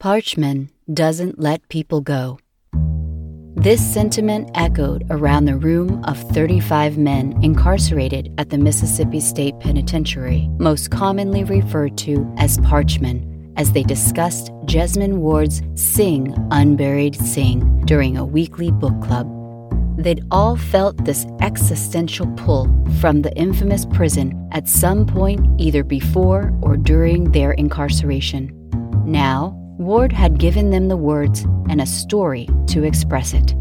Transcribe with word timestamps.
Parchman 0.00 0.68
doesn't 0.94 1.40
let 1.40 1.68
people 1.68 2.00
go. 2.00 2.38
This 3.56 3.84
sentiment 3.84 4.48
echoed 4.54 5.04
around 5.10 5.46
the 5.46 5.56
room 5.56 6.04
of 6.04 6.16
35 6.30 6.96
men 6.96 7.36
incarcerated 7.42 8.32
at 8.38 8.50
the 8.50 8.58
Mississippi 8.58 9.18
State 9.18 9.58
Penitentiary, 9.58 10.48
most 10.60 10.92
commonly 10.92 11.42
referred 11.42 11.98
to 11.98 12.32
as 12.38 12.58
Parchman, 12.58 13.52
as 13.56 13.72
they 13.72 13.82
discussed 13.82 14.52
Jesmyn 14.66 15.14
Ward's 15.14 15.62
Sing 15.74 16.32
Unburied 16.52 17.16
Sing 17.16 17.84
during 17.84 18.16
a 18.16 18.24
weekly 18.24 18.70
book 18.70 19.02
club. 19.02 19.26
They'd 19.98 20.22
all 20.30 20.56
felt 20.56 21.04
this 21.04 21.26
existential 21.40 22.28
pull 22.36 22.66
from 23.00 23.22
the 23.22 23.34
infamous 23.34 23.84
prison 23.84 24.48
at 24.52 24.68
some 24.68 25.06
point 25.06 25.60
either 25.60 25.82
before 25.82 26.56
or 26.62 26.76
during 26.76 27.32
their 27.32 27.50
incarceration. 27.50 28.54
Now, 29.04 29.57
Ward 29.78 30.10
had 30.10 30.40
given 30.40 30.70
them 30.70 30.88
the 30.88 30.96
words 30.96 31.42
and 31.68 31.80
a 31.80 31.86
story 31.86 32.48
to 32.66 32.82
express 32.82 33.32
it. 33.32 33.54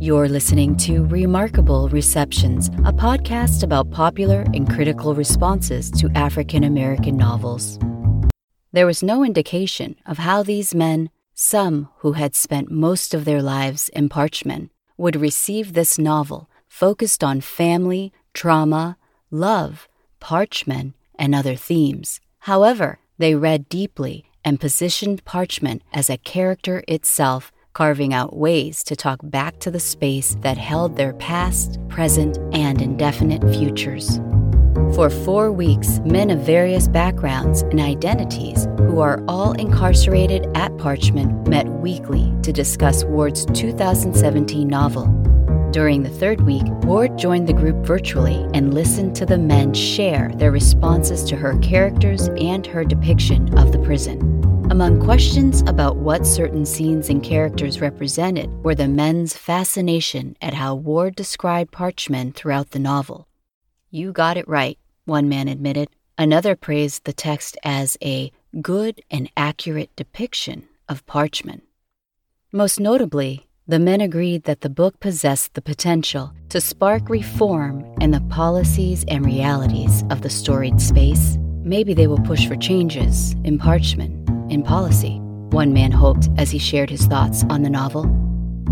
You're 0.00 0.26
listening 0.26 0.74
to 0.78 1.04
Remarkable 1.04 1.90
Receptions, 1.90 2.68
a 2.86 2.94
podcast 2.94 3.62
about 3.62 3.90
popular 3.90 4.46
and 4.54 4.66
critical 4.66 5.14
responses 5.14 5.90
to 5.90 6.08
African 6.14 6.64
American 6.64 7.18
novels. 7.18 7.78
There 8.72 8.86
was 8.86 9.02
no 9.02 9.22
indication 9.22 9.96
of 10.06 10.16
how 10.16 10.42
these 10.42 10.74
men, 10.74 11.10
some 11.34 11.90
who 11.98 12.12
had 12.12 12.34
spent 12.34 12.70
most 12.70 13.12
of 13.12 13.26
their 13.26 13.42
lives 13.42 13.90
in 13.90 14.08
Parchman, 14.08 14.70
would 14.96 15.14
receive 15.14 15.74
this 15.74 15.98
novel 15.98 16.48
focused 16.68 17.22
on 17.22 17.42
family, 17.42 18.14
trauma, 18.32 18.96
love, 19.30 19.88
Parchman, 20.22 20.94
and 21.18 21.34
other 21.34 21.54
themes. 21.54 22.18
However, 22.38 22.98
they 23.18 23.34
read 23.34 23.68
deeply 23.68 24.24
and 24.44 24.60
positioned 24.60 25.24
Parchman 25.24 25.80
as 25.92 26.08
a 26.08 26.18
character 26.18 26.82
itself, 26.88 27.52
carving 27.72 28.12
out 28.12 28.36
ways 28.36 28.82
to 28.84 28.96
talk 28.96 29.20
back 29.22 29.58
to 29.60 29.70
the 29.70 29.80
space 29.80 30.36
that 30.40 30.58
held 30.58 30.96
their 30.96 31.12
past, 31.14 31.78
present, 31.88 32.38
and 32.52 32.82
indefinite 32.82 33.42
futures. 33.54 34.20
For 34.94 35.10
four 35.10 35.52
weeks, 35.52 36.00
men 36.04 36.30
of 36.30 36.40
various 36.40 36.88
backgrounds 36.88 37.62
and 37.62 37.80
identities 37.80 38.66
who 38.78 39.00
are 39.00 39.22
all 39.28 39.52
incarcerated 39.52 40.46
at 40.54 40.72
Parchman 40.78 41.46
met 41.46 41.68
weekly 41.68 42.32
to 42.42 42.52
discuss 42.52 43.04
Ward's 43.04 43.44
2017 43.46 44.66
novel. 44.66 45.06
During 45.70 46.02
the 46.02 46.08
third 46.08 46.40
week, 46.40 46.64
Ward 46.84 47.18
joined 47.18 47.46
the 47.46 47.52
group 47.52 47.84
virtually 47.84 48.46
and 48.54 48.72
listened 48.72 49.14
to 49.16 49.26
the 49.26 49.36
men 49.36 49.74
share 49.74 50.32
their 50.36 50.50
responses 50.50 51.22
to 51.24 51.36
her 51.36 51.58
characters 51.58 52.28
and 52.38 52.66
her 52.66 52.84
depiction 52.84 53.56
of 53.58 53.72
the 53.72 53.78
prison. 53.80 54.18
Among 54.70 55.02
questions 55.02 55.60
about 55.66 55.96
what 55.96 56.26
certain 56.26 56.64
scenes 56.64 57.10
and 57.10 57.22
characters 57.22 57.82
represented 57.82 58.50
were 58.64 58.74
the 58.74 58.88
men's 58.88 59.36
fascination 59.36 60.36
at 60.40 60.54
how 60.54 60.74
Ward 60.74 61.14
described 61.14 61.72
Parchman 61.72 62.34
throughout 62.34 62.70
the 62.70 62.78
novel. 62.78 63.28
You 63.90 64.12
got 64.12 64.38
it 64.38 64.48
right, 64.48 64.78
one 65.04 65.28
man 65.28 65.48
admitted. 65.48 65.90
Another 66.16 66.56
praised 66.56 67.04
the 67.04 67.12
text 67.12 67.58
as 67.62 67.98
a 68.02 68.32
good 68.62 69.02
and 69.10 69.30
accurate 69.36 69.94
depiction 69.96 70.66
of 70.88 71.04
Parchman. 71.06 71.60
Most 72.52 72.80
notably, 72.80 73.47
the 73.68 73.78
men 73.78 74.00
agreed 74.00 74.44
that 74.44 74.62
the 74.62 74.70
book 74.70 74.98
possessed 74.98 75.52
the 75.52 75.60
potential 75.60 76.32
to 76.48 76.58
spark 76.58 77.10
reform 77.10 77.84
in 78.00 78.10
the 78.10 78.20
policies 78.30 79.04
and 79.08 79.26
realities 79.26 80.02
of 80.08 80.22
the 80.22 80.30
storied 80.30 80.80
space. 80.80 81.36
Maybe 81.62 81.92
they 81.92 82.06
will 82.06 82.20
push 82.20 82.48
for 82.48 82.56
changes 82.56 83.32
in 83.44 83.58
Parchman, 83.58 84.26
in 84.50 84.62
policy, 84.62 85.18
one 85.50 85.74
man 85.74 85.92
hoped 85.92 86.30
as 86.38 86.50
he 86.50 86.58
shared 86.58 86.88
his 86.88 87.04
thoughts 87.04 87.44
on 87.50 87.60
the 87.60 87.68
novel. 87.68 88.06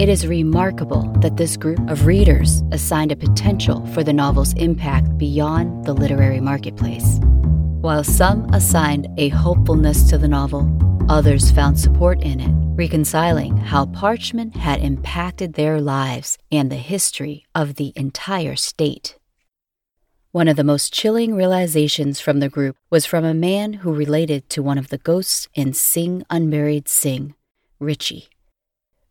It 0.00 0.08
is 0.08 0.26
remarkable 0.26 1.02
that 1.20 1.36
this 1.36 1.56
group 1.56 1.78
of 1.88 2.04
readers 2.06 2.64
assigned 2.72 3.12
a 3.12 3.16
potential 3.16 3.86
for 3.94 4.02
the 4.02 4.12
novel's 4.12 4.54
impact 4.54 5.16
beyond 5.16 5.84
the 5.84 5.92
literary 5.92 6.40
marketplace. 6.40 7.20
While 7.80 8.02
some 8.02 8.52
assigned 8.52 9.06
a 9.18 9.28
hopefulness 9.28 10.10
to 10.10 10.18
the 10.18 10.26
novel, 10.26 10.68
others 11.10 11.50
found 11.50 11.76
support 11.76 12.22
in 12.22 12.38
it, 12.38 12.54
reconciling 12.76 13.56
how 13.56 13.84
Parchman 13.86 14.54
had 14.54 14.80
impacted 14.80 15.54
their 15.54 15.80
lives 15.80 16.38
and 16.52 16.70
the 16.70 16.76
history 16.76 17.44
of 17.52 17.74
the 17.74 17.92
entire 17.96 18.54
state. 18.54 19.18
One 20.30 20.46
of 20.46 20.56
the 20.56 20.62
most 20.62 20.92
chilling 20.92 21.34
realizations 21.34 22.20
from 22.20 22.38
the 22.38 22.48
group 22.48 22.76
was 22.90 23.06
from 23.06 23.24
a 23.24 23.34
man 23.34 23.72
who 23.72 23.92
related 23.92 24.48
to 24.50 24.62
one 24.62 24.78
of 24.78 24.86
the 24.86 24.98
ghosts 24.98 25.48
in 25.52 25.72
Sing 25.72 26.22
Unburied 26.30 26.88
Sing, 26.88 27.34
Richie. 27.80 28.28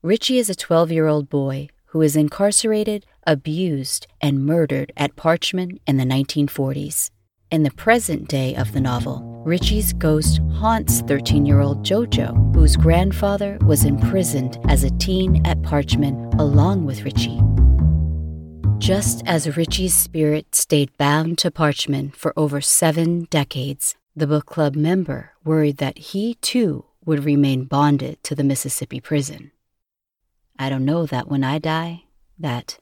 Richie 0.01 0.39
is 0.39 0.49
a 0.49 0.55
12 0.55 0.93
year 0.93 1.07
old 1.07 1.29
boy 1.29 1.67
who 1.87 2.01
is 2.01 2.15
incarcerated, 2.15 3.05
abused, 3.27 4.07
and 4.21 4.45
murdered 4.45 4.93
at 4.95 5.17
Parchman 5.17 5.79
in 5.85 5.97
the 5.97 6.05
1940s. 6.05 7.11
In 7.51 7.63
the 7.63 7.71
present 7.71 8.29
day 8.29 8.55
of 8.55 8.71
the 8.71 8.79
novel, 8.79 9.28
Richie's 9.45 9.93
ghost 9.93 10.41
haunts 10.51 10.99
13 11.01 11.45
year 11.45 11.61
old 11.61 11.85
Jojo, 11.85 12.53
whose 12.53 12.75
grandfather 12.75 13.57
was 13.61 13.85
imprisoned 13.85 14.59
as 14.67 14.83
a 14.83 14.89
teen 14.97 15.45
at 15.45 15.61
Parchman 15.61 16.37
along 16.37 16.85
with 16.85 17.03
Richie. 17.03 17.39
Just 18.79 19.23
as 19.25 19.55
Richie's 19.55 19.93
spirit 19.93 20.55
stayed 20.55 20.95
bound 20.97 21.37
to 21.37 21.51
Parchman 21.51 22.13
for 22.13 22.33
over 22.35 22.59
seven 22.59 23.27
decades, 23.29 23.95
the 24.13 24.27
book 24.27 24.45
club 24.45 24.75
member 24.75 25.31
worried 25.45 25.77
that 25.77 25.97
he 25.97 26.35
too 26.35 26.85
would 27.05 27.23
remain 27.23 27.63
bonded 27.63 28.21
to 28.23 28.35
the 28.35 28.43
Mississippi 28.43 28.99
prison. 28.99 29.51
I 30.57 30.69
don't 30.69 30.85
know 30.85 31.05
that 31.05 31.29
when 31.29 31.45
I 31.45 31.59
die, 31.59 32.03
that 32.37 32.79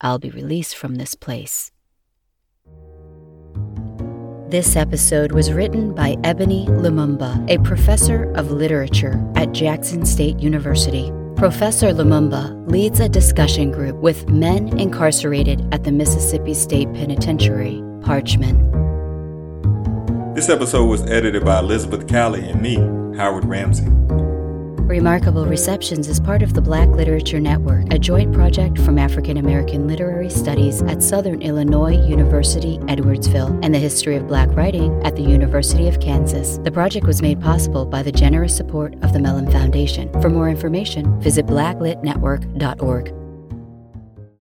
I'll 0.00 0.18
be 0.18 0.30
released 0.30 0.76
from 0.76 0.96
this 0.96 1.14
place. 1.14 1.70
This 4.52 4.76
episode 4.76 5.32
was 5.32 5.50
written 5.50 5.94
by 5.94 6.14
Ebony 6.24 6.66
Lumumba, 6.66 7.50
a 7.50 7.58
professor 7.62 8.30
of 8.34 8.50
literature 8.50 9.18
at 9.34 9.52
Jackson 9.52 10.04
State 10.04 10.40
University. 10.40 11.10
Professor 11.36 11.86
Lumumba 11.86 12.70
leads 12.70 13.00
a 13.00 13.08
discussion 13.08 13.70
group 13.70 13.96
with 14.02 14.28
men 14.28 14.78
incarcerated 14.78 15.66
at 15.72 15.84
the 15.84 15.90
Mississippi 15.90 16.52
State 16.52 16.92
Penitentiary, 16.92 17.80
Parchman. 18.02 18.68
This 20.34 20.50
episode 20.50 20.84
was 20.84 21.00
edited 21.10 21.46
by 21.46 21.60
Elizabeth 21.60 22.06
Calley 22.06 22.46
and 22.46 22.60
me, 22.60 22.74
Howard 23.16 23.44
Rambsy. 23.44 24.21
Remarkable 24.88 25.46
Receptions 25.46 26.08
is 26.08 26.18
part 26.18 26.42
of 26.42 26.54
the 26.54 26.60
Black 26.60 26.88
Literature 26.88 27.38
Network, 27.40 27.92
a 27.92 27.98
joint 27.98 28.32
project 28.32 28.78
from 28.78 28.98
African 28.98 29.36
American 29.36 29.86
Literary 29.86 30.28
Studies 30.28 30.82
at 30.82 31.02
Southern 31.02 31.40
Illinois 31.40 31.96
University, 32.06 32.78
Edwardsville, 32.80 33.58
and 33.64 33.72
the 33.74 33.78
History 33.78 34.16
of 34.16 34.26
Black 34.26 34.50
Writing 34.50 35.00
at 35.04 35.14
the 35.16 35.22
University 35.22 35.88
of 35.88 36.00
Kansas. 36.00 36.58
The 36.58 36.72
project 36.72 37.06
was 37.06 37.22
made 37.22 37.40
possible 37.40 37.86
by 37.86 38.02
the 38.02 38.12
generous 38.12 38.56
support 38.56 38.94
of 39.02 39.12
the 39.12 39.20
Mellon 39.20 39.50
Foundation. 39.50 40.10
For 40.20 40.28
more 40.28 40.48
information, 40.48 41.20
visit 41.20 41.46
blacklitnetwork.org. 41.46 43.21